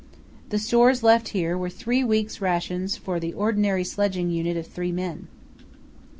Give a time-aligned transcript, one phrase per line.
[0.49, 4.91] The stores left here were three weeks' rations for the ordinary sledging unit of three
[4.91, 5.27] men.